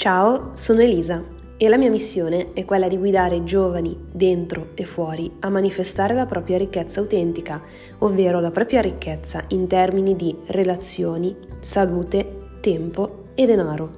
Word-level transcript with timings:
Ciao, 0.00 0.52
sono 0.54 0.80
Elisa 0.80 1.22
e 1.58 1.68
la 1.68 1.76
mia 1.76 1.90
missione 1.90 2.54
è 2.54 2.64
quella 2.64 2.88
di 2.88 2.96
guidare 2.96 3.44
giovani 3.44 3.94
dentro 4.10 4.68
e 4.74 4.86
fuori 4.86 5.30
a 5.40 5.50
manifestare 5.50 6.14
la 6.14 6.24
propria 6.24 6.56
ricchezza 6.56 7.00
autentica, 7.00 7.60
ovvero 7.98 8.40
la 8.40 8.50
propria 8.50 8.80
ricchezza 8.80 9.44
in 9.48 9.66
termini 9.66 10.16
di 10.16 10.34
relazioni, 10.46 11.36
salute, 11.58 12.46
tempo 12.60 13.24
e 13.34 13.44
denaro. 13.44 13.90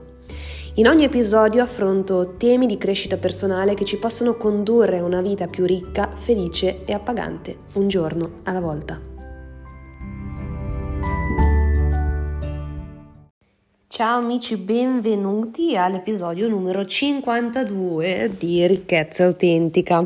In 0.74 0.88
ogni 0.88 1.04
episodio 1.04 1.62
affronto 1.62 2.34
temi 2.36 2.66
di 2.66 2.78
crescita 2.78 3.16
personale 3.16 3.74
che 3.74 3.84
ci 3.84 3.96
possono 3.96 4.36
condurre 4.36 4.98
a 4.98 5.04
una 5.04 5.20
vita 5.20 5.46
più 5.46 5.64
ricca, 5.64 6.10
felice 6.12 6.84
e 6.84 6.92
appagante, 6.94 7.58
un 7.74 7.86
giorno 7.86 8.40
alla 8.42 8.60
volta. 8.60 9.11
Ciao 14.02 14.18
amici, 14.18 14.56
benvenuti 14.56 15.76
all'episodio 15.76 16.48
numero 16.48 16.84
52 16.84 18.34
di 18.36 18.66
Ricchezza 18.66 19.26
Autentica. 19.26 20.04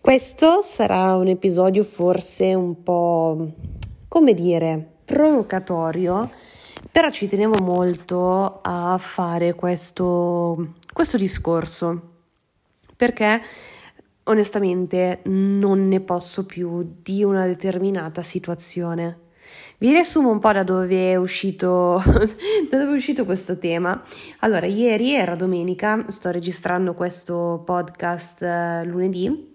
Questo 0.00 0.62
sarà 0.62 1.16
un 1.16 1.26
episodio 1.26 1.82
forse 1.82 2.54
un 2.54 2.84
po', 2.84 3.50
come 4.06 4.32
dire, 4.32 4.98
provocatorio, 5.04 6.30
però 6.88 7.10
ci 7.10 7.26
tenevo 7.26 7.58
molto 7.60 8.60
a 8.62 8.96
fare 8.96 9.54
questo, 9.54 10.74
questo 10.92 11.16
discorso 11.16 12.00
perché 12.94 13.42
onestamente 14.22 15.22
non 15.24 15.88
ne 15.88 15.98
posso 15.98 16.46
più 16.46 16.98
di 17.02 17.24
una 17.24 17.44
determinata 17.44 18.22
situazione. 18.22 19.24
Vi 19.78 19.92
riassumo 19.92 20.30
un 20.30 20.38
po' 20.38 20.52
da 20.52 20.62
dove 20.62 21.12
è 21.12 21.16
uscito, 21.16 22.02
da 22.70 22.78
dove 22.78 22.92
è 22.92 22.96
uscito 22.96 23.24
questo 23.24 23.58
tema. 23.58 24.02
Allora, 24.40 24.66
ieri 24.66 25.14
era 25.14 25.34
domenica, 25.34 26.04
sto 26.08 26.30
registrando 26.30 26.94
questo 26.94 27.62
podcast 27.64 28.42
eh, 28.42 28.84
lunedì 28.84 29.52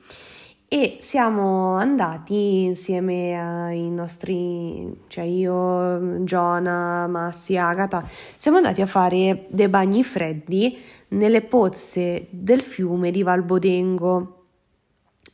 e 0.73 0.99
siamo 1.02 1.75
andati 1.75 2.63
insieme 2.63 3.38
ai 3.38 3.89
nostri, 3.89 5.02
cioè 5.07 5.25
io, 5.25 6.23
Giona, 6.23 7.07
Massi, 7.07 7.57
Agata, 7.57 8.02
siamo 8.38 8.55
andati 8.55 8.81
a 8.81 8.85
fare 8.85 9.47
dei 9.49 9.67
bagni 9.67 10.02
freddi 10.02 10.77
nelle 11.09 11.41
pozze 11.41 12.27
del 12.29 12.61
fiume 12.61 13.11
di 13.11 13.22
Valbodengo 13.22 14.41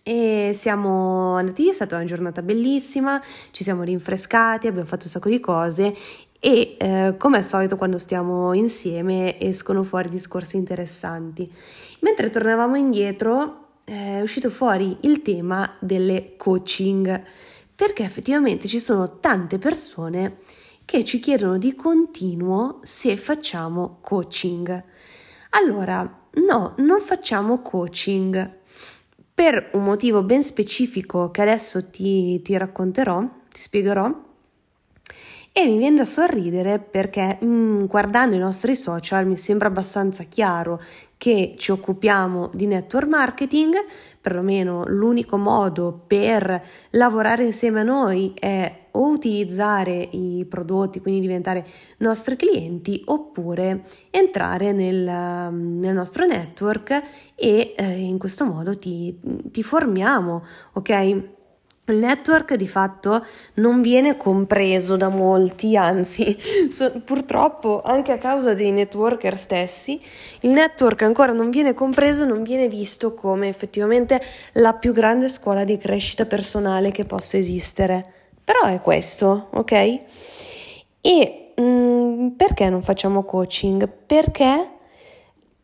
e 0.07 0.53
siamo 0.53 1.35
andati 1.35 1.67
è 1.67 1.73
stata 1.73 1.97
una 1.97 2.05
giornata 2.05 2.41
bellissima, 2.41 3.21
ci 3.51 3.61
siamo 3.61 3.83
rinfrescati, 3.83 4.67
abbiamo 4.67 4.87
fatto 4.87 5.03
un 5.03 5.09
sacco 5.09 5.27
di 5.27 5.41
cose 5.41 5.93
e 6.39 6.77
eh, 6.79 7.15
come 7.17 7.35
al 7.35 7.43
solito 7.43 7.75
quando 7.75 7.97
stiamo 7.97 8.53
insieme 8.53 9.37
escono 9.37 9.83
fuori 9.83 10.07
discorsi 10.07 10.55
interessanti. 10.55 11.45
Mentre 11.99 12.29
tornavamo 12.29 12.77
indietro 12.77 13.65
è 13.83 14.21
uscito 14.21 14.49
fuori 14.49 14.97
il 15.01 15.21
tema 15.21 15.75
delle 15.81 16.37
coaching, 16.37 17.23
perché 17.75 18.05
effettivamente 18.05 18.69
ci 18.69 18.79
sono 18.79 19.19
tante 19.19 19.57
persone 19.57 20.37
che 20.85 21.03
ci 21.03 21.19
chiedono 21.19 21.57
di 21.57 21.75
continuo 21.75 22.79
se 22.81 23.17
facciamo 23.17 23.97
coaching. 23.99 24.81
Allora, 25.49 26.27
no, 26.47 26.75
non 26.77 27.01
facciamo 27.01 27.61
coaching 27.61 28.56
per 29.37 29.69
un 29.73 29.83
motivo 29.83 30.23
ben 30.23 30.41
specifico 30.41 31.29
che 31.29 31.43
adesso 31.43 31.91
ti, 31.91 32.41
ti 32.41 32.57
racconterò, 32.57 33.21
ti 33.21 33.61
spiegherò. 33.61 34.11
E 35.51 35.65
mi 35.67 35.77
viene 35.77 35.97
da 35.97 36.05
sorridere 36.05 36.79
perché 36.79 37.37
mm, 37.45 37.85
guardando 37.85 38.35
i 38.35 38.39
nostri 38.39 38.75
social 38.75 39.27
mi 39.27 39.37
sembra 39.37 39.67
abbastanza 39.67 40.23
chiaro 40.23 40.79
che 41.17 41.55
ci 41.57 41.71
occupiamo 41.71 42.51
di 42.53 42.67
network 42.67 43.07
marketing, 43.07 43.75
perlomeno 44.21 44.83
l'unico 44.85 45.37
modo 45.37 46.03
per 46.05 46.63
lavorare 46.91 47.43
insieme 47.43 47.79
a 47.79 47.83
noi 47.83 48.33
è 48.37 48.85
o 48.91 49.11
utilizzare 49.11 49.93
i 50.11 50.45
prodotti, 50.49 50.99
quindi 50.99 51.21
diventare 51.21 51.63
nostri 51.97 52.35
clienti, 52.35 53.01
oppure 53.05 53.83
entrare 54.09 54.71
nel, 54.71 55.03
nel 55.53 55.93
nostro 55.93 56.25
network 56.25 56.99
e 57.35 57.73
eh, 57.75 57.85
in 57.85 58.17
questo 58.17 58.45
modo 58.45 58.77
ti, 58.77 59.19
ti 59.51 59.63
formiamo, 59.63 60.43
ok? 60.73 61.35
Il 61.89 61.99
network 61.99 62.55
di 62.55 62.67
fatto 62.67 63.25
non 63.55 63.81
viene 63.81 64.17
compreso 64.17 64.97
da 64.97 65.07
molti, 65.07 65.77
anzi, 65.77 66.37
so, 66.67 66.91
purtroppo 66.99 67.81
anche 67.81 68.11
a 68.11 68.17
causa 68.17 68.53
dei 68.53 68.71
networker 68.71 69.37
stessi, 69.37 69.97
il 70.41 70.49
network 70.49 71.03
ancora 71.03 71.31
non 71.31 71.49
viene 71.49 71.73
compreso, 71.73 72.25
non 72.25 72.43
viene 72.43 72.67
visto 72.67 73.13
come 73.13 73.47
effettivamente 73.47 74.19
la 74.53 74.73
più 74.73 74.91
grande 74.91 75.29
scuola 75.29 75.63
di 75.63 75.77
crescita 75.77 76.25
personale 76.25 76.91
che 76.91 77.05
possa 77.05 77.37
esistere. 77.37 78.05
Però 78.43 78.63
è 78.63 78.81
questo, 78.81 79.47
ok? 79.51 79.97
E 80.99 81.53
mh, 81.55 81.61
mm, 81.61 82.27
perché 82.31 82.67
non 82.69 82.81
facciamo 82.81 83.23
coaching? 83.23 83.89
Perché 84.05 84.76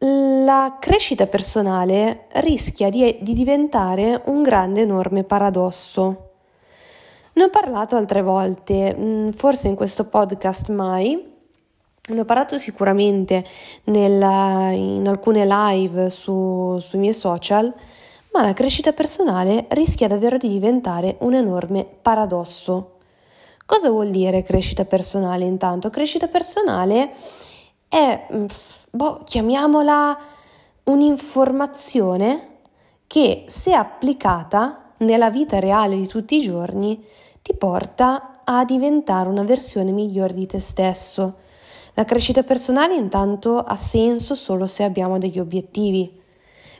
la 0.06 0.78
crescita 0.80 1.28
personale 1.28 2.28
rischia 2.34 2.90
di, 2.90 3.20
di, 3.22 3.34
diventare 3.34 4.22
un 4.26 4.44
grande, 4.44 4.82
enorme 4.82 5.24
paradosso. 5.24 6.32
Ne 7.34 7.44
ho 7.44 7.50
parlato 7.50 7.96
altre 7.96 8.22
volte, 8.22 8.94
mm, 8.94 9.30
forse 9.30 9.70
in 9.70 9.76
questo 9.76 10.08
podcast 10.08 10.70
mai, 10.72 11.32
ne 12.06 12.20
ho 12.20 12.26
parlato 12.26 12.58
sicuramente 12.58 13.46
nella, 13.86 14.72
in 14.72 15.08
alcune 15.08 15.46
live 15.46 16.10
su, 16.10 16.78
sui 16.80 17.00
miei 17.00 17.14
social, 17.14 17.74
ma 18.34 18.42
la 18.42 18.54
crescita 18.54 18.92
personale 18.92 19.68
rischia 19.70 20.10
davvero 20.10 20.36
di 20.36 20.50
diventare 20.50 21.16
un 21.20 21.34
enorme 21.34 21.86
paradosso. 21.86 22.98
Cosa 23.66 23.90
vuol 23.90 24.10
dire 24.10 24.44
crescita 24.44 24.84
personale 24.84 25.46
intanto? 25.46 25.90
Crescita 25.90 26.28
personale 26.28 27.12
è, 27.88 28.28
mm, 28.34 28.46
boh, 28.96 29.22
chiamiamola 29.24 30.20
un'informazione 30.84 32.58
che 33.08 33.46
se 33.48 33.74
applicata 33.74 34.94
nella 34.98 35.32
vita 35.32 35.58
reale 35.58 35.96
di 35.96 36.06
tutti 36.06 36.38
i 36.38 36.42
giorni 36.42 37.04
ti 37.42 37.56
porta 37.56 38.42
a 38.44 38.64
diventare 38.66 39.30
una 39.30 39.44
versione 39.44 39.92
migliore 39.92 40.34
di 40.34 40.46
te 40.46 40.60
stesso. 40.60 41.38
La 41.96 42.06
crescita 42.06 42.44
personale 42.44 42.94
intanto 42.94 43.58
ha 43.58 43.76
senso 43.76 44.36
solo 44.36 44.68
se 44.68 44.84
abbiamo 44.84 45.18
degli 45.18 45.40
obiettivi 45.40 46.22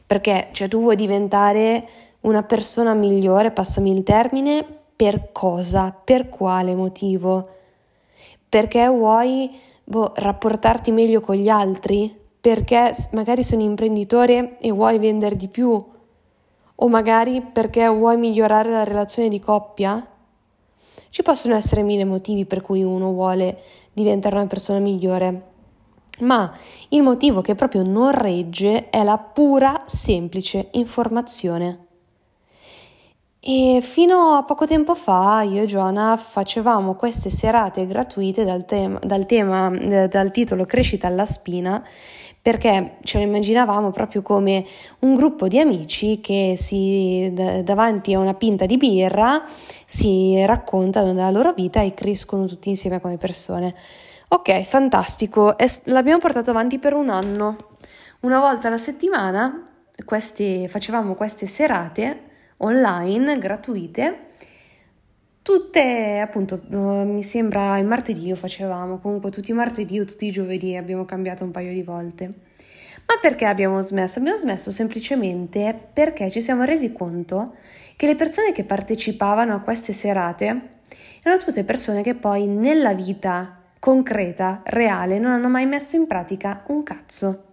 perché 0.06 0.50
cioè, 0.52 0.68
tu 0.68 0.82
vuoi 0.82 0.96
diventare 0.96 1.88
una 2.22 2.44
persona 2.44 2.94
migliore, 2.94 3.50
passami 3.50 3.92
il 3.92 4.04
termine, 4.04 4.64
per 4.96 5.32
cosa? 5.32 5.92
Per 5.92 6.30
quale 6.30 6.76
motivo? 6.76 7.50
Perché 8.48 8.88
vuoi 8.88 9.50
boh, 9.84 10.14
rapportarti 10.16 10.92
meglio 10.92 11.22
con 11.22 11.36
gli 11.36 11.50
altri? 11.50 12.16
Perché 12.40 12.92
magari 13.12 13.44
sei 13.44 13.60
un 13.60 13.70
imprenditore 13.70 14.58
e 14.60 14.72
vuoi 14.72 15.00
vendere 15.00 15.36
di 15.36 15.48
più? 15.48 15.84
O 16.76 16.88
magari 16.88 17.42
perché 17.42 17.88
vuoi 17.88 18.18
migliorare 18.18 18.70
la 18.70 18.84
relazione 18.84 19.30
di 19.30 19.40
coppia? 19.40 20.06
Ci 21.10 21.22
possono 21.22 21.56
essere 21.56 21.84
mille 21.84 22.06
motivi 22.06 22.46
per 22.46 22.62
cui 22.62 22.84
uno 22.84 23.12
vuole 23.12 23.58
diventare 23.94 24.36
una 24.36 24.48
persona 24.48 24.80
migliore 24.80 25.52
ma 26.20 26.56
il 26.90 27.02
motivo 27.02 27.42
che 27.42 27.56
proprio 27.56 27.84
non 27.84 28.12
regge 28.12 28.90
è 28.90 29.04
la 29.04 29.18
pura 29.18 29.82
semplice 29.86 30.68
informazione. 30.72 31.88
E 33.46 33.82
fino 33.82 34.38
a 34.38 34.44
poco 34.44 34.66
tempo 34.66 34.96
fa 34.96 35.42
io 35.42 35.64
e 35.64 35.66
Giona 35.66 36.16
facevamo 36.16 36.96
queste 36.96 37.30
serate 37.30 37.86
gratuite 37.86 38.46
dal, 38.46 38.64
tema, 38.64 38.98
dal, 39.04 39.26
tema, 39.26 39.70
eh, 39.70 40.08
dal 40.08 40.32
titolo 40.32 40.66
Crescita 40.66 41.08
alla 41.08 41.26
spina 41.26 41.86
perché 42.42 43.00
ce 43.04 43.18
lo 43.18 43.26
immaginavamo 43.26 43.92
proprio 43.92 44.22
come 44.22 44.64
un 45.00 45.14
gruppo 45.14 45.50
di 45.50 45.60
amici 45.60 46.22
che 46.22 46.54
si, 46.56 47.34
davanti 47.34 48.14
a 48.14 48.20
una 48.20 48.34
pinta 48.34 48.66
di 48.66 48.78
birra 48.78 49.44
si 49.86 50.42
raccontano 50.46 51.12
della 51.12 51.30
loro 51.30 51.52
vita 51.52 51.82
e 51.82 51.94
crescono 51.94 52.46
tutti 52.46 52.70
insieme 52.70 53.02
come 53.02 53.18
persone. 53.18 53.76
Ok, 54.30 54.62
fantastico. 54.62 55.54
L'abbiamo 55.86 56.20
portato 56.20 56.50
avanti 56.52 56.80
per 56.80 56.94
un 56.94 57.10
anno. 57.10 57.58
Una 58.22 58.40
volta 58.40 58.70
alla 58.70 58.78
settimana 58.78 59.68
queste, 60.06 60.70
facevamo 60.70 61.16
queste 61.16 61.46
serate 61.46 62.32
online 62.58 63.38
gratuite. 63.40 64.32
Tutte, 65.42 66.20
appunto, 66.20 66.62
uh, 66.70 67.04
mi 67.04 67.24
sembra 67.24 67.78
il 67.78 67.86
martedì 67.86 68.30
lo 68.30 68.36
facevamo, 68.36 69.00
comunque 69.00 69.30
tutti 69.30 69.52
i 69.52 69.54
martedì 69.54 70.00
o 70.00 70.06
tutti 70.06 70.26
i 70.26 70.32
giovedì 70.32 70.76
abbiamo 70.76 71.04
cambiato 71.06 71.44
un 71.44 71.52
paio 71.52 71.74
di 71.74 71.84
volte. 71.84 72.34
Ma 73.06 73.16
perché 73.20 73.46
abbiamo 73.46 73.82
smesso? 73.82 74.20
Abbiamo 74.20 74.38
smesso 74.38 74.72
semplicemente 74.72 75.78
perché 75.94 76.30
ci 76.32 76.42
siamo 76.42 76.64
resi 76.64 76.94
conto 76.94 77.56
che 77.98 78.06
le 78.06 78.16
persone 78.16 78.54
che 78.54 78.64
partecipavano 78.64 79.54
a 79.54 79.60
queste 79.60 79.92
serate 79.92 80.70
erano 81.22 81.42
tutte 81.42 81.64
persone 81.64 82.02
che 82.02 82.16
poi 82.16 82.48
nella 82.48 82.94
vita 82.94 83.60
concreta, 83.80 84.62
reale, 84.64 85.20
non 85.20 85.32
hanno 85.32 85.50
mai 85.50 85.66
messo 85.66 85.98
in 85.98 86.08
pratica 86.08 86.64
un 86.68 86.84
cazzo. 86.84 87.53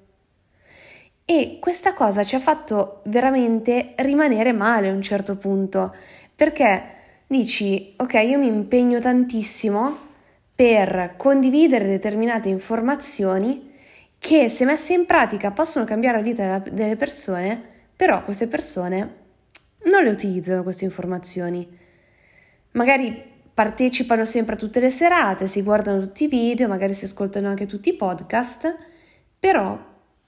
E 1.32 1.58
questa 1.60 1.94
cosa 1.94 2.24
ci 2.24 2.34
ha 2.34 2.40
fatto 2.40 3.02
veramente 3.04 3.92
rimanere 3.98 4.52
male 4.52 4.88
a 4.88 4.92
un 4.92 5.00
certo 5.00 5.36
punto, 5.36 5.94
perché 6.34 6.82
dici, 7.28 7.94
ok, 7.98 8.14
io 8.14 8.36
mi 8.36 8.48
impegno 8.48 8.98
tantissimo 8.98 9.96
per 10.52 11.14
condividere 11.16 11.86
determinate 11.86 12.48
informazioni 12.48 13.70
che 14.18 14.48
se 14.48 14.64
messe 14.64 14.92
in 14.92 15.06
pratica 15.06 15.52
possono 15.52 15.84
cambiare 15.84 16.16
la 16.16 16.22
vita 16.24 16.58
delle 16.68 16.96
persone, 16.96 17.62
però 17.94 18.24
queste 18.24 18.48
persone 18.48 19.14
non 19.84 20.02
le 20.02 20.10
utilizzano 20.10 20.64
queste 20.64 20.84
informazioni. 20.84 21.64
Magari 22.72 23.22
partecipano 23.54 24.24
sempre 24.24 24.56
a 24.56 24.58
tutte 24.58 24.80
le 24.80 24.90
serate, 24.90 25.46
si 25.46 25.62
guardano 25.62 26.00
tutti 26.00 26.24
i 26.24 26.26
video, 26.26 26.66
magari 26.66 26.92
si 26.92 27.04
ascoltano 27.04 27.46
anche 27.46 27.66
tutti 27.66 27.90
i 27.90 27.94
podcast, 27.94 28.76
però 29.38 29.78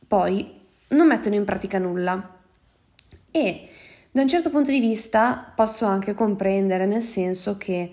poi 0.07 0.61
non 0.93 1.07
mettono 1.07 1.35
in 1.35 1.45
pratica 1.45 1.79
nulla. 1.79 2.39
E 3.31 3.69
da 4.11 4.23
un 4.23 4.29
certo 4.29 4.51
punto 4.51 4.71
di 4.71 4.81
vista 4.81 5.53
posso 5.55 5.87
anche 5.87 6.15
comprendere, 6.15 6.87
nel 6.87 7.03
senso 7.03 7.57
che 7.57 7.91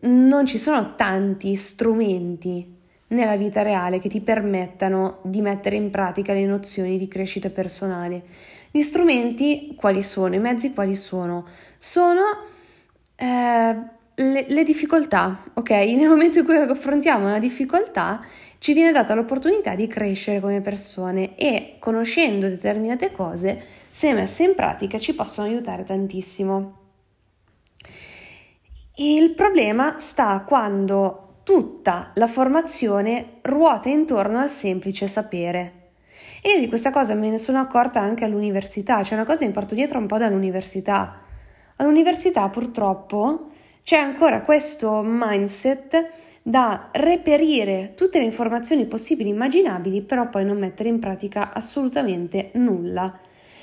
non 0.00 0.46
ci 0.46 0.58
sono 0.58 0.94
tanti 0.96 1.54
strumenti 1.56 2.80
nella 3.08 3.36
vita 3.36 3.62
reale 3.62 3.98
che 3.98 4.08
ti 4.08 4.20
permettano 4.20 5.18
di 5.22 5.40
mettere 5.40 5.76
in 5.76 5.90
pratica 5.90 6.32
le 6.32 6.46
nozioni 6.46 6.98
di 6.98 7.08
crescita 7.08 7.50
personale. 7.50 8.22
Gli 8.70 8.82
strumenti 8.82 9.74
quali 9.76 10.02
sono? 10.02 10.34
I 10.34 10.38
mezzi 10.38 10.72
quali 10.72 10.96
sono? 10.96 11.46
Sono 11.76 12.22
eh, 13.16 13.76
le, 14.14 14.46
le 14.48 14.62
difficoltà, 14.64 15.44
ok? 15.52 15.70
Nel 15.94 16.08
momento 16.08 16.38
in 16.38 16.44
cui 16.44 16.56
affrontiamo 16.56 17.26
una 17.26 17.38
difficoltà 17.38 18.24
ci 18.62 18.74
viene 18.74 18.92
data 18.92 19.14
l'opportunità 19.14 19.74
di 19.74 19.88
crescere 19.88 20.38
come 20.38 20.60
persone 20.60 21.34
e 21.34 21.78
conoscendo 21.80 22.48
determinate 22.48 23.10
cose, 23.10 23.60
se 23.90 24.12
messe 24.12 24.44
in 24.44 24.54
pratica, 24.54 25.00
ci 25.00 25.16
possono 25.16 25.48
aiutare 25.48 25.82
tantissimo. 25.82 26.78
Il 28.94 29.34
problema 29.34 29.98
sta 29.98 30.44
quando 30.46 31.40
tutta 31.42 32.12
la 32.14 32.28
formazione 32.28 33.38
ruota 33.42 33.88
intorno 33.88 34.38
al 34.38 34.48
semplice 34.48 35.08
sapere. 35.08 35.90
E 36.40 36.50
io 36.50 36.60
di 36.60 36.68
questa 36.68 36.92
cosa 36.92 37.14
me 37.14 37.30
ne 37.30 37.38
sono 37.38 37.58
accorta 37.58 37.98
anche 37.98 38.24
all'università, 38.24 39.00
c'è 39.02 39.14
una 39.14 39.24
cosa 39.24 39.40
che 39.40 39.46
mi 39.46 39.52
porto 39.52 39.74
dietro 39.74 39.98
un 39.98 40.06
po' 40.06 40.18
dall'università. 40.18 41.20
All'università 41.78 42.48
purtroppo 42.48 43.48
c'è 43.82 43.96
ancora 43.96 44.42
questo 44.42 45.02
mindset 45.04 46.30
da 46.42 46.88
reperire 46.90 47.92
tutte 47.94 48.18
le 48.18 48.24
informazioni 48.24 48.86
possibili 48.86 49.30
e 49.30 49.32
immaginabili, 49.32 50.02
però 50.02 50.28
poi 50.28 50.44
non 50.44 50.58
mettere 50.58 50.88
in 50.88 50.98
pratica 50.98 51.52
assolutamente 51.52 52.50
nulla. 52.54 53.16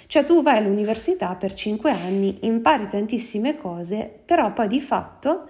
Cioè 0.08 0.24
tu 0.24 0.42
vai 0.42 0.58
all'università 0.58 1.36
per 1.36 1.54
5 1.54 1.92
anni, 1.92 2.40
impari 2.42 2.88
tantissime 2.88 3.58
cose, 3.58 4.22
però 4.26 4.54
poi 4.54 4.68
di 4.68 4.81
fatto 4.81 5.48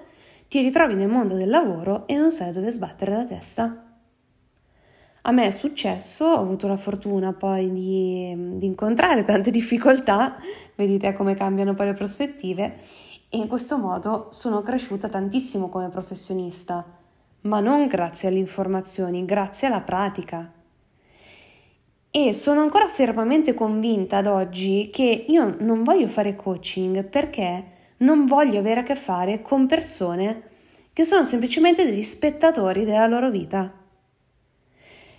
ti 0.48 0.60
ritrovi 0.60 0.96
nel 0.96 1.08
mondo 1.08 1.36
del 1.36 1.50
lavoro 1.50 2.08
e 2.08 2.18
non 2.18 2.32
sai 2.32 2.52
dove 2.52 2.72
sbattere 2.72 3.16
la 3.16 3.26
testa. 3.26 3.86
A 5.22 5.32
me 5.32 5.46
è 5.46 5.52
successo, 5.52 6.26
ho 6.26 6.40
avuto 6.40 6.68
la 6.68 6.78
fortuna 6.78 7.34
poi 7.34 7.72
di, 7.72 8.58
di 8.58 8.66
incontrare 8.66 9.24
tante 9.24 9.52
difficoltà, 9.52 10.38
vedete 10.76 11.14
come 11.14 11.36
cambiano 11.36 11.76
poi 11.76 11.88
le 11.88 11.94
prospettive, 11.94 12.78
e 13.30 13.38
in 13.38 13.48
questo 13.48 13.78
modo 13.78 14.28
sono 14.32 14.62
cresciuta 14.64 15.08
tantissimo 15.08 15.70
come 15.70 15.90
professionista 15.90 16.99
ma 17.42 17.60
non 17.60 17.88
grazie 17.88 18.28
alle 18.28 18.40
informazioni, 18.40 19.26
grazie 19.26 19.68
alla 19.68 19.82
pratica. 19.82 20.52
E 22.12 22.34
sono 22.34 22.62
ancora 22.62 22.88
fermamente 22.88 23.54
convinta 23.54 24.18
ad 24.18 24.26
oggi 24.26 24.90
che 24.92 25.26
io 25.28 25.56
non 25.60 25.84
voglio 25.84 26.08
fare 26.08 26.36
coaching 26.36 27.04
perché 27.04 27.64
non 27.98 28.26
voglio 28.26 28.60
avere 28.60 28.80
a 28.80 28.84
che 28.84 28.96
fare 28.96 29.42
con 29.42 29.68
persone 29.68 30.44
che 30.92 31.04
sono 31.04 31.24
semplicemente 31.24 31.86
degli 31.86 32.02
spettatori 32.02 32.84
della 32.84 33.08
loro 33.08 33.30
vita. 33.30 33.72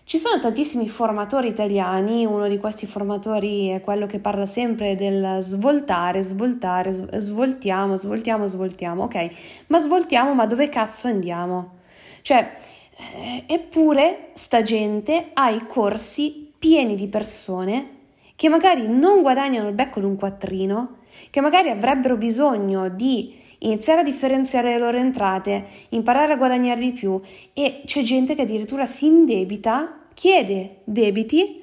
Ci 0.03 0.19
sono 0.19 0.41
tantissimi 0.41 0.89
formatori 0.89 1.47
italiani, 1.47 2.27
uno 2.27 2.49
di 2.49 2.59
questi 2.59 2.87
formatori 2.87 3.69
è 3.69 3.81
quello 3.81 4.07
che 4.07 4.19
parla 4.19 4.45
sempre 4.45 4.97
del 4.97 5.37
svoltare, 5.39 6.21
svoltare, 6.23 6.91
svoltiamo, 6.91 7.95
svoltiamo, 7.95 8.47
svoltiamo, 8.47 9.05
ok, 9.05 9.31
ma 9.69 9.79
svoltiamo, 9.79 10.35
ma 10.35 10.47
dove 10.47 10.69
cazzo 10.69 11.07
andiamo? 11.07 11.79
Cioè, 12.23 12.57
eh, 12.97 13.45
eppure 13.47 14.31
sta 14.35 14.63
gente 14.63 15.31
ha 15.33 15.51
i 15.51 15.67
corsi 15.67 16.53
pieni 16.59 16.95
di 16.95 17.09
persone 17.09 17.99
che 18.37 18.49
magari 18.49 18.89
non 18.89 19.23
guadagnano 19.23 19.69
il 19.69 19.75
becco 19.75 20.01
di 20.01 20.07
un 20.07 20.17
quattrino, 20.17 20.99
che 21.31 21.41
magari 21.41 21.69
avrebbero 21.69 22.17
bisogno 22.17 22.89
di 22.89 23.35
iniziare 23.59 24.01
a 24.01 24.05
differenziare 24.05 24.73
le 24.73 24.79
loro 24.79 24.97
entrate, 24.97 25.67
imparare 25.91 26.33
a 26.33 26.37
guadagnare 26.37 26.81
di 26.81 26.93
più 26.93 27.21
e 27.53 27.83
c'è 27.85 28.03
gente 28.03 28.35
che 28.35 28.43
addirittura 28.43 28.87
si 28.87 29.07
indebita, 29.07 30.07
chiede 30.15 30.81
debiti 30.85 31.63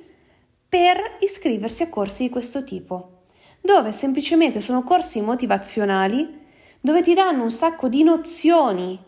per 0.69 1.17
iscriversi 1.21 1.83
a 1.83 1.89
corsi 1.89 2.23
di 2.23 2.29
questo 2.29 2.63
tipo, 2.63 3.21
dove 3.61 3.91
semplicemente 3.91 4.59
sono 4.59 4.83
corsi 4.83 5.21
motivazionali 5.21 6.45
dove 6.79 7.01
ti 7.01 7.13
danno 7.13 7.43
un 7.43 7.51
sacco 7.51 7.87
di 7.87 8.03
nozioni 8.03 8.99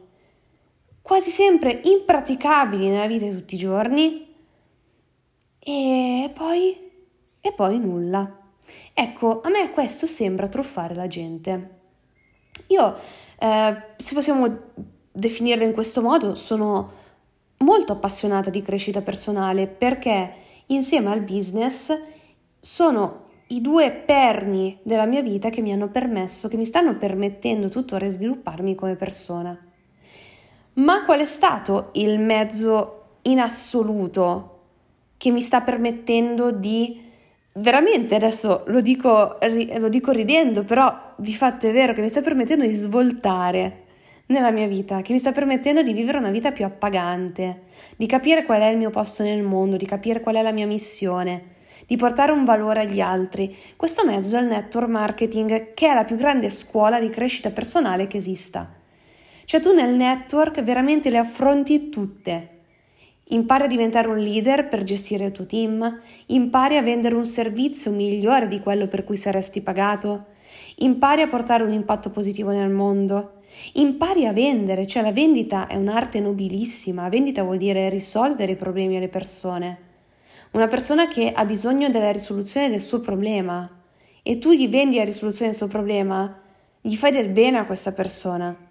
quasi 1.01 1.29
sempre 1.29 1.81
impraticabili 1.83 2.89
nella 2.89 3.07
vita 3.07 3.25
di 3.25 3.35
tutti 3.35 3.55
i 3.55 3.57
giorni 3.57 4.35
e 5.59 6.31
poi, 6.33 6.77
e 7.41 7.51
poi 7.51 7.79
nulla. 7.79 8.37
Ecco, 8.93 9.41
a 9.41 9.49
me 9.49 9.71
questo 9.71 10.07
sembra 10.07 10.47
truffare 10.47 10.95
la 10.95 11.07
gente. 11.07 11.77
Io, 12.67 12.95
eh, 13.39 13.81
se 13.97 14.13
possiamo 14.13 14.57
definirla 15.11 15.63
in 15.63 15.73
questo 15.73 16.01
modo, 16.01 16.35
sono 16.35 16.97
molto 17.59 17.93
appassionata 17.93 18.49
di 18.49 18.61
crescita 18.61 19.01
personale 19.01 19.67
perché 19.67 20.33
insieme 20.67 21.11
al 21.11 21.21
business 21.21 21.91
sono 22.59 23.27
i 23.47 23.61
due 23.61 23.91
perni 23.91 24.79
della 24.83 25.05
mia 25.05 25.21
vita 25.21 25.49
che 25.49 25.61
mi 25.61 25.73
hanno 25.73 25.89
permesso, 25.89 26.47
che 26.47 26.57
mi 26.57 26.65
stanno 26.65 26.97
permettendo 26.97 27.69
tuttora 27.69 28.05
di 28.05 28.11
svilupparmi 28.11 28.75
come 28.75 28.95
persona. 28.95 29.57
Ma 30.79 31.03
qual 31.03 31.19
è 31.19 31.25
stato 31.25 31.89
il 31.93 32.19
mezzo 32.19 33.17
in 33.23 33.39
assoluto 33.39 34.57
che 35.17 35.29
mi 35.29 35.41
sta 35.41 35.61
permettendo 35.61 36.51
di 36.51 37.07
veramente 37.53 38.15
adesso 38.15 38.63
lo 38.67 38.79
dico, 38.79 39.37
lo 39.77 39.89
dico 39.89 40.11
ridendo, 40.11 40.63
però 40.63 41.13
di 41.17 41.35
fatto 41.35 41.67
è 41.67 41.73
vero 41.73 41.93
che 41.93 42.01
mi 42.01 42.07
sta 42.07 42.21
permettendo 42.21 42.65
di 42.65 42.71
svoltare 42.71 43.83
nella 44.27 44.51
mia 44.51 44.67
vita, 44.67 45.01
che 45.01 45.11
mi 45.11 45.19
sta 45.19 45.33
permettendo 45.33 45.81
di 45.81 45.91
vivere 45.91 46.17
una 46.17 46.29
vita 46.29 46.53
più 46.53 46.63
appagante, 46.63 47.63
di 47.97 48.05
capire 48.05 48.45
qual 48.45 48.61
è 48.61 48.67
il 48.67 48.77
mio 48.77 48.89
posto 48.89 49.23
nel 49.23 49.41
mondo, 49.43 49.75
di 49.75 49.85
capire 49.85 50.21
qual 50.21 50.35
è 50.35 50.41
la 50.41 50.53
mia 50.53 50.67
missione, 50.67 51.55
di 51.87 51.97
portare 51.97 52.31
un 52.31 52.45
valore 52.45 52.81
agli 52.81 53.01
altri. 53.01 53.53
Questo 53.75 54.05
mezzo 54.05 54.37
è 54.37 54.39
il 54.39 54.47
network 54.47 54.87
marketing, 54.87 55.73
che 55.73 55.89
è 55.89 55.93
la 55.93 56.05
più 56.05 56.15
grande 56.15 56.49
scuola 56.49 57.01
di 57.01 57.09
crescita 57.09 57.49
personale 57.49 58.07
che 58.07 58.17
esista. 58.17 58.78
Cioè 59.49 59.59
tu 59.59 59.73
nel 59.73 59.95
network 59.95 60.61
veramente 60.61 61.09
le 61.09 61.17
affronti 61.17 61.89
tutte. 61.89 62.49
Impari 63.29 63.63
a 63.63 63.67
diventare 63.67 64.07
un 64.07 64.19
leader 64.19 64.67
per 64.67 64.83
gestire 64.83 65.25
il 65.25 65.31
tuo 65.31 65.47
team, 65.47 66.01
impari 66.27 66.77
a 66.77 66.83
vendere 66.83 67.15
un 67.15 67.25
servizio 67.25 67.89
migliore 67.89 68.47
di 68.47 68.59
quello 68.59 68.85
per 68.85 69.03
cui 69.03 69.17
saresti 69.17 69.61
pagato, 69.61 70.25
impari 70.75 71.23
a 71.23 71.27
portare 71.27 71.63
un 71.63 71.71
impatto 71.71 72.11
positivo 72.11 72.51
nel 72.51 72.69
mondo, 72.69 73.39
impari 73.73 74.27
a 74.27 74.33
vendere, 74.33 74.85
cioè 74.85 75.01
la 75.01 75.11
vendita 75.11 75.65
è 75.65 75.75
un'arte 75.75 76.19
nobilissima, 76.19 77.01
la 77.01 77.09
vendita 77.09 77.41
vuol 77.41 77.57
dire 77.57 77.89
risolvere 77.89 78.51
i 78.51 78.55
problemi 78.55 78.97
alle 78.97 79.07
persone. 79.07 79.77
Una 80.51 80.67
persona 80.67 81.07
che 81.07 81.31
ha 81.31 81.43
bisogno 81.43 81.89
della 81.89 82.11
risoluzione 82.11 82.69
del 82.69 82.81
suo 82.81 82.99
problema 82.99 83.67
e 84.21 84.37
tu 84.37 84.51
gli 84.51 84.69
vendi 84.69 84.97
la 84.97 85.05
risoluzione 85.05 85.49
del 85.49 85.57
suo 85.59 85.67
problema, 85.67 86.39
gli 86.79 86.93
fai 86.93 87.09
del 87.09 87.29
bene 87.29 87.57
a 87.57 87.65
questa 87.65 87.93
persona 87.93 88.67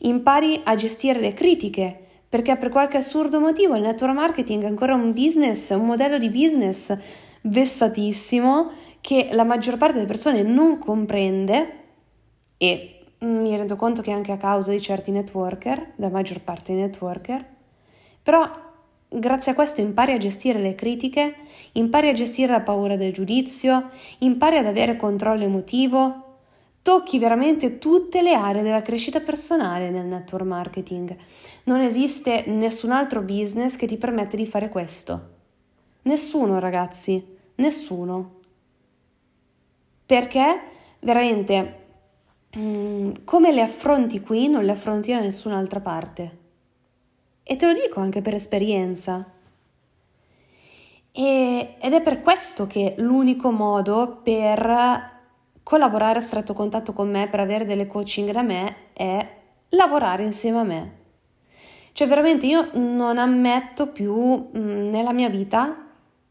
impari 0.00 0.60
a 0.64 0.74
gestire 0.74 1.20
le 1.20 1.34
critiche, 1.34 1.98
perché 2.28 2.56
per 2.56 2.68
qualche 2.70 2.96
assurdo 2.96 3.40
motivo 3.40 3.76
il 3.76 3.82
network 3.82 4.14
marketing 4.14 4.64
è 4.64 4.66
ancora 4.66 4.94
un 4.94 5.12
business, 5.12 5.70
un 5.70 5.86
modello 5.86 6.18
di 6.18 6.28
business 6.28 6.96
vessatissimo 7.42 8.70
che 9.00 9.28
la 9.32 9.44
maggior 9.44 9.78
parte 9.78 9.94
delle 9.94 10.06
persone 10.06 10.42
non 10.42 10.78
comprende 10.78 11.84
e 12.58 13.00
mi 13.18 13.56
rendo 13.56 13.76
conto 13.76 14.02
che 14.02 14.10
anche 14.10 14.32
a 14.32 14.36
causa 14.36 14.72
di 14.72 14.80
certi 14.80 15.10
networker, 15.10 15.92
la 15.96 16.08
maggior 16.08 16.40
parte 16.40 16.72
dei 16.72 16.82
networker, 16.82 17.44
però 18.22 18.48
grazie 19.08 19.52
a 19.52 19.54
questo 19.54 19.80
impari 19.80 20.12
a 20.12 20.18
gestire 20.18 20.58
le 20.58 20.74
critiche, 20.74 21.36
impari 21.72 22.08
a 22.08 22.12
gestire 22.12 22.52
la 22.52 22.60
paura 22.60 22.96
del 22.96 23.12
giudizio, 23.12 23.90
impari 24.18 24.58
ad 24.58 24.66
avere 24.66 24.96
controllo 24.96 25.44
emotivo, 25.44 26.25
tocchi 26.86 27.18
veramente 27.18 27.78
tutte 27.78 28.22
le 28.22 28.34
aree 28.34 28.62
della 28.62 28.80
crescita 28.80 29.18
personale 29.18 29.90
nel 29.90 30.06
network 30.06 30.44
marketing. 30.44 31.16
Non 31.64 31.80
esiste 31.80 32.44
nessun 32.46 32.92
altro 32.92 33.22
business 33.22 33.74
che 33.74 33.88
ti 33.88 33.96
permette 33.96 34.36
di 34.36 34.46
fare 34.46 34.68
questo. 34.68 35.30
Nessuno, 36.02 36.60
ragazzi, 36.60 37.38
nessuno. 37.56 38.34
Perché 40.06 40.60
veramente 41.00 41.86
mm, 42.56 43.10
come 43.24 43.50
le 43.50 43.62
affronti 43.62 44.20
qui 44.20 44.46
non 44.46 44.64
le 44.64 44.70
affronti 44.70 45.10
da 45.10 45.18
nessun'altra 45.18 45.80
parte. 45.80 46.38
E 47.42 47.56
te 47.56 47.66
lo 47.66 47.72
dico 47.72 47.98
anche 47.98 48.22
per 48.22 48.34
esperienza. 48.34 49.28
E, 51.10 51.74
ed 51.80 51.92
è 51.92 52.00
per 52.00 52.22
questo 52.22 52.68
che 52.68 52.94
l'unico 52.98 53.50
modo 53.50 54.20
per 54.22 55.14
collaborare 55.66 56.20
a 56.20 56.22
stretto 56.22 56.54
contatto 56.54 56.92
con 56.92 57.10
me, 57.10 57.26
per 57.26 57.40
avere 57.40 57.64
delle 57.64 57.88
coaching 57.88 58.30
da 58.30 58.42
me, 58.42 58.92
è 58.92 59.18
lavorare 59.70 60.22
insieme 60.22 60.58
a 60.60 60.62
me. 60.62 60.92
Cioè 61.90 62.06
veramente 62.06 62.46
io 62.46 62.70
non 62.74 63.18
ammetto 63.18 63.88
più 63.88 64.14
mh, 64.14 64.48
mm, 64.56 64.88
nella 64.90 65.10
mia 65.10 65.28
vita 65.28 65.76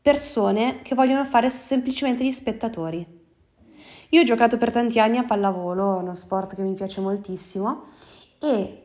persone 0.01 0.79
che 0.83 0.95
vogliono 0.95 1.25
fare 1.25 1.49
semplicemente 1.49 2.23
gli 2.23 2.31
spettatori. 2.31 3.05
Io 4.09 4.21
ho 4.21 4.23
giocato 4.23 4.57
per 4.57 4.71
tanti 4.71 5.01
anni 5.01 5.17
a 5.17 5.25
pallavolo, 5.25 5.97
uno 5.97 6.15
sport 6.15 6.55
che 6.55 6.61
mi 6.61 6.73
piace 6.73 7.01
moltissimo 7.01 7.87
e 8.39 8.83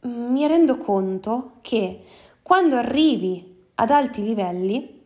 mi 0.00 0.46
rendo 0.46 0.78
conto 0.78 1.56
che 1.60 2.04
quando 2.40 2.76
arrivi 2.76 3.66
ad 3.74 3.90
alti 3.90 4.22
livelli, 4.22 4.98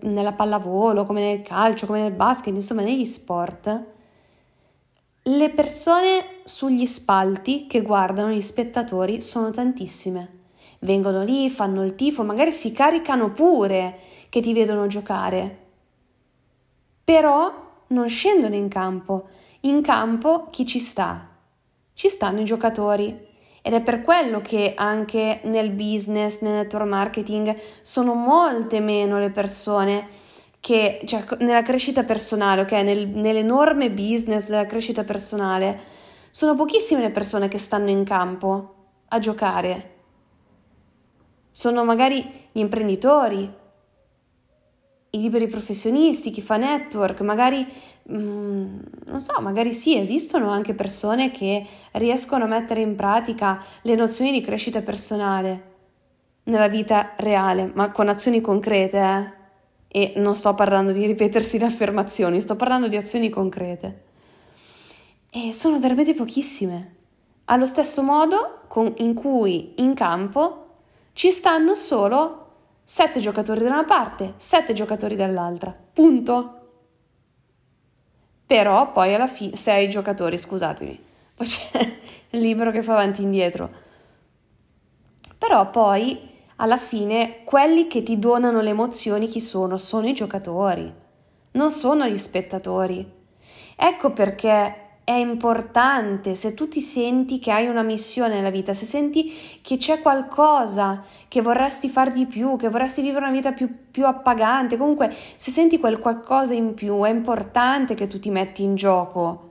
nella 0.00 0.32
pallavolo, 0.32 1.04
come 1.04 1.20
nel 1.20 1.42
calcio, 1.42 1.86
come 1.86 2.00
nel 2.00 2.12
basket, 2.12 2.52
insomma 2.52 2.82
negli 2.82 3.04
sport, 3.04 3.94
le 5.28 5.50
persone 5.50 6.40
sugli 6.44 6.86
spalti 6.86 7.66
che 7.66 7.82
guardano 7.82 8.30
gli 8.30 8.40
spettatori 8.40 9.20
sono 9.20 9.50
tantissime. 9.50 10.34
Vengono 10.80 11.24
lì, 11.24 11.50
fanno 11.50 11.82
il 11.82 11.96
tifo, 11.96 12.22
magari 12.22 12.52
si 12.52 12.70
caricano 12.70 13.32
pure 13.32 13.98
che 14.28 14.40
ti 14.40 14.52
vedono 14.52 14.86
giocare. 14.86 15.64
Però 17.02 17.52
non 17.88 18.08
scendono 18.08 18.54
in 18.54 18.68
campo. 18.68 19.28
In 19.60 19.82
campo 19.82 20.46
chi 20.50 20.64
ci 20.64 20.78
sta? 20.78 21.28
Ci 21.92 22.08
stanno 22.08 22.42
i 22.42 22.44
giocatori. 22.44 23.26
Ed 23.62 23.72
è 23.72 23.80
per 23.80 24.02
quello 24.02 24.40
che 24.40 24.74
anche 24.76 25.40
nel 25.44 25.70
business, 25.70 26.40
nel 26.40 26.52
network 26.52 26.86
marketing, 26.86 27.56
sono 27.82 28.14
molte 28.14 28.78
meno 28.78 29.18
le 29.18 29.30
persone 29.30 30.06
che, 30.66 31.00
cioè 31.04 31.24
nella 31.38 31.62
crescita 31.62 32.02
personale, 32.02 32.62
ok? 32.62 32.72
Nel, 32.72 33.06
nell'enorme 33.06 33.88
business 33.88 34.48
della 34.48 34.66
crescita 34.66 35.04
personale, 35.04 35.78
sono 36.30 36.56
pochissime 36.56 37.02
le 37.02 37.10
persone 37.10 37.46
che 37.46 37.56
stanno 37.56 37.88
in 37.88 38.02
campo 38.02 38.74
a 39.06 39.20
giocare. 39.20 39.94
Sono 41.50 41.84
magari 41.84 42.48
gli 42.50 42.58
imprenditori, 42.58 43.48
i 45.10 45.20
liberi 45.20 45.46
professionisti, 45.46 46.32
chi 46.32 46.42
fa 46.42 46.56
network, 46.56 47.20
magari, 47.20 47.64
mm, 48.10 48.78
non 49.04 49.20
so, 49.20 49.40
magari 49.40 49.72
sì, 49.72 49.96
esistono 49.96 50.50
anche 50.50 50.74
persone 50.74 51.30
che 51.30 51.64
riescono 51.92 52.42
a 52.42 52.48
mettere 52.48 52.80
in 52.80 52.96
pratica 52.96 53.64
le 53.82 53.94
nozioni 53.94 54.32
di 54.32 54.40
crescita 54.40 54.82
personale 54.82 55.74
nella 56.42 56.66
vita 56.66 57.12
reale, 57.18 57.70
ma 57.72 57.92
con 57.92 58.08
azioni 58.08 58.40
concrete, 58.40 58.98
eh? 58.98 59.35
E 59.88 60.12
non 60.16 60.34
sto 60.34 60.54
parlando 60.54 60.92
di 60.92 61.06
ripetersi 61.06 61.58
le 61.58 61.66
affermazioni, 61.66 62.40
sto 62.40 62.56
parlando 62.56 62.88
di 62.88 62.96
azioni 62.96 63.30
concrete. 63.30 64.04
E 65.30 65.52
sono 65.54 65.78
veramente 65.78 66.14
pochissime. 66.14 66.94
Allo 67.46 67.66
stesso 67.66 68.02
modo 68.02 68.62
con, 68.68 68.92
in 68.98 69.14
cui 69.14 69.74
in 69.76 69.94
campo 69.94 70.64
ci 71.12 71.30
stanno 71.30 71.74
solo 71.74 72.44
7 72.84 73.20
giocatori 73.20 73.60
da 73.60 73.70
una 73.70 73.84
parte, 73.84 74.34
7 74.36 74.72
giocatori 74.72 75.16
dall'altra. 75.16 75.74
Punto. 75.92 76.52
Però 78.46 78.92
poi 78.92 79.14
alla 79.14 79.26
fine 79.26 79.56
6 79.56 79.88
giocatori, 79.88 80.38
scusatemi. 80.38 81.04
Poi 81.34 81.46
c'è 81.46 81.98
il 82.30 82.40
libro 82.40 82.70
che 82.70 82.82
fa 82.82 82.92
avanti 82.92 83.20
e 83.20 83.24
indietro. 83.24 83.70
Però 85.38 85.70
poi 85.70 86.35
alla 86.56 86.76
fine 86.76 87.42
quelli 87.44 87.86
che 87.86 88.02
ti 88.02 88.18
donano 88.18 88.60
le 88.60 88.70
emozioni 88.70 89.28
chi 89.28 89.40
sono? 89.40 89.76
Sono 89.76 90.08
i 90.08 90.14
giocatori, 90.14 90.92
non 91.52 91.70
sono 91.70 92.06
gli 92.06 92.18
spettatori. 92.18 93.14
Ecco 93.76 94.10
perché 94.12 94.84
è 95.04 95.12
importante 95.12 96.34
se 96.34 96.54
tu 96.54 96.66
ti 96.66 96.80
senti 96.80 97.38
che 97.38 97.52
hai 97.52 97.68
una 97.68 97.82
missione 97.82 98.34
nella 98.34 98.50
vita, 98.50 98.74
se 98.74 98.84
senti 98.84 99.32
che 99.62 99.76
c'è 99.76 100.00
qualcosa 100.00 101.04
che 101.28 101.40
vorresti 101.42 101.88
fare 101.88 102.10
di 102.10 102.26
più, 102.26 102.56
che 102.56 102.68
vorresti 102.68 103.02
vivere 103.02 103.26
una 103.26 103.34
vita 103.34 103.52
più, 103.52 103.70
più 103.90 104.04
appagante, 104.04 104.76
comunque 104.76 105.14
se 105.36 105.52
senti 105.52 105.78
quel 105.78 106.00
qualcosa 106.00 106.54
in 106.54 106.74
più 106.74 107.02
è 107.04 107.10
importante 107.10 107.94
che 107.94 108.08
tu 108.08 108.18
ti 108.18 108.30
metti 108.30 108.64
in 108.64 108.74
gioco, 108.74 109.50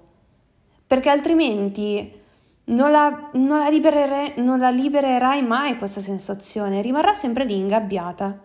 perché 0.86 1.10
altrimenti 1.10 2.24
non 2.66 2.92
la, 2.92 3.30
non 3.34 3.60
la, 3.60 4.34
non 4.38 4.60
la 4.60 4.70
libererai 4.70 5.42
mai 5.44 5.78
questa 5.78 6.00
sensazione, 6.00 6.82
rimarrà 6.82 7.14
sempre 7.14 7.46
lì 7.46 7.56
ingabbiata. 7.56 8.44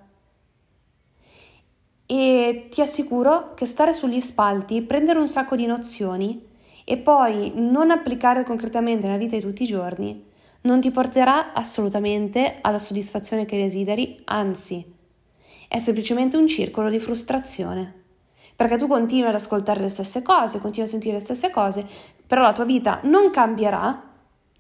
E 2.07 2.67
ti 2.71 2.81
assicuro 2.81 3.55
che 3.55 3.67
stare 3.67 3.93
sugli 3.93 4.21
spalti, 4.21 4.83
prendere 4.83 5.19
un 5.19 5.29
sacco 5.29 5.57
di 5.57 5.67
nozioni, 5.67 6.49
e 6.85 6.97
poi 6.97 7.53
non 7.55 7.91
applicare 7.91 8.43
concretamente 8.43 9.07
nella 9.07 9.19
vita 9.19 9.37
di 9.37 9.43
tutti 9.43 9.63
i 9.63 9.67
giorni 9.67 10.29
non 10.63 10.81
ti 10.81 10.91
porterà 10.91 11.53
assolutamente 11.53 12.59
alla 12.61 12.79
soddisfazione 12.79 13.47
che 13.47 13.57
desideri, 13.57 14.21
anzi, 14.25 14.85
è 15.69 15.79
semplicemente 15.79 16.37
un 16.37 16.47
circolo 16.47 16.91
di 16.91 16.99
frustrazione. 16.99 17.95
Perché 18.57 18.77
tu 18.77 18.87
continui 18.87 19.29
ad 19.29 19.35
ascoltare 19.35 19.81
le 19.81 19.89
stesse 19.89 20.23
cose, 20.23 20.61
continui 20.61 20.87
a 20.87 20.91
sentire 20.91 21.15
le 21.15 21.21
stesse 21.21 21.51
cose, 21.51 21.87
però 22.27 22.43
la 22.43 22.53
tua 22.53 22.65
vita 22.65 23.01
non 23.05 23.31
cambierà, 23.31 24.10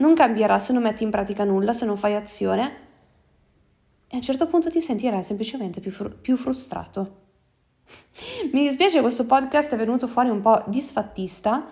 non 0.00 0.14
cambierà 0.14 0.58
se 0.58 0.72
non 0.72 0.82
metti 0.82 1.02
in 1.02 1.10
pratica 1.10 1.44
nulla, 1.44 1.72
se 1.72 1.86
non 1.86 1.96
fai 1.96 2.14
azione, 2.14 2.88
e 4.06 4.14
a 4.14 4.16
un 4.16 4.22
certo 4.22 4.46
punto 4.46 4.70
ti 4.70 4.80
sentirai 4.80 5.22
semplicemente 5.22 5.80
più, 5.80 5.90
fru- 5.90 6.20
più 6.20 6.36
frustrato. 6.36 7.18
Mi 8.52 8.62
dispiace 8.62 9.00
questo 9.00 9.24
podcast 9.26 9.72
è 9.74 9.76
venuto 9.76 10.06
fuori 10.06 10.28
un 10.28 10.40
po' 10.40 10.62
disfattista, 10.66 11.68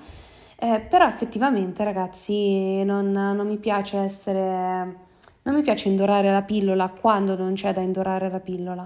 eh, 0.56 0.80
però 0.80 1.06
effettivamente 1.06 1.82
ragazzi 1.84 2.82
non, 2.84 3.10
non 3.10 3.46
mi 3.46 3.58
piace 3.58 3.98
essere... 3.98 5.06
Non 5.40 5.56
mi 5.56 5.62
piace 5.62 5.88
indorare 5.88 6.30
la 6.30 6.42
pillola 6.42 6.88
quando 6.88 7.34
non 7.34 7.54
c'è 7.54 7.72
da 7.72 7.80
indorare 7.80 8.28
la 8.28 8.40
pillola. 8.40 8.84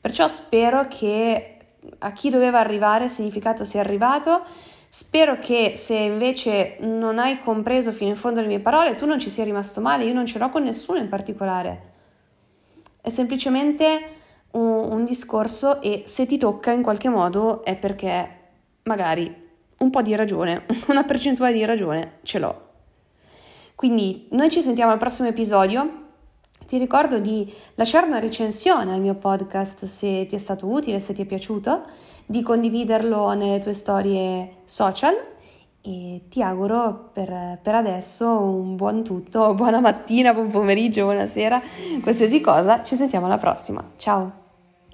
Perciò 0.00 0.26
spero 0.26 0.88
che 0.88 1.56
a 1.98 2.12
chi 2.12 2.30
doveva 2.30 2.58
arrivare 2.58 3.04
il 3.04 3.10
significato 3.10 3.66
sia 3.66 3.80
arrivato. 3.80 4.42
Spero 4.92 5.38
che 5.38 5.74
se 5.76 5.94
invece 5.94 6.78
non 6.80 7.20
hai 7.20 7.38
compreso 7.38 7.92
fino 7.92 8.10
in 8.10 8.16
fondo 8.16 8.40
le 8.40 8.48
mie 8.48 8.58
parole, 8.58 8.96
tu 8.96 9.06
non 9.06 9.20
ci 9.20 9.30
sia 9.30 9.44
rimasto 9.44 9.80
male, 9.80 10.02
io 10.02 10.12
non 10.12 10.26
ce 10.26 10.40
l'ho 10.40 10.48
con 10.48 10.64
nessuno 10.64 10.98
in 10.98 11.08
particolare. 11.08 11.92
È 13.00 13.08
semplicemente 13.08 14.00
un, 14.50 14.90
un 14.90 15.04
discorso 15.04 15.80
e 15.80 16.02
se 16.06 16.26
ti 16.26 16.36
tocca 16.38 16.72
in 16.72 16.82
qualche 16.82 17.08
modo 17.08 17.62
è 17.62 17.76
perché 17.76 18.38
magari 18.82 19.32
un 19.78 19.90
po' 19.90 20.02
di 20.02 20.16
ragione, 20.16 20.66
una 20.88 21.04
percentuale 21.04 21.52
di 21.52 21.64
ragione 21.64 22.14
ce 22.24 22.40
l'ho. 22.40 22.68
Quindi 23.76 24.26
noi 24.32 24.50
ci 24.50 24.60
sentiamo 24.60 24.90
al 24.90 24.98
prossimo 24.98 25.28
episodio. 25.28 26.08
Ti 26.66 26.78
ricordo 26.78 27.20
di 27.20 27.48
lasciare 27.76 28.06
una 28.06 28.18
recensione 28.18 28.92
al 28.92 29.00
mio 29.00 29.14
podcast 29.14 29.84
se 29.84 30.26
ti 30.26 30.34
è 30.34 30.38
stato 30.38 30.66
utile, 30.66 30.98
se 30.98 31.14
ti 31.14 31.22
è 31.22 31.26
piaciuto, 31.26 31.84
di 32.30 32.42
condividerlo 32.42 33.32
nelle 33.32 33.58
tue 33.58 33.72
storie 33.72 34.58
social 34.62 35.14
e 35.82 36.26
ti 36.28 36.40
auguro 36.42 37.10
per, 37.12 37.58
per 37.60 37.74
adesso 37.74 38.24
un 38.28 38.76
buon 38.76 39.02
tutto, 39.02 39.52
buona 39.54 39.80
mattina, 39.80 40.32
buon 40.32 40.48
pomeriggio, 40.48 41.06
buonasera, 41.06 41.60
qualsiasi 42.00 42.40
cosa. 42.40 42.84
Ci 42.84 42.94
sentiamo 42.94 43.26
alla 43.26 43.38
prossima. 43.38 43.82
Ciao! 43.96 44.49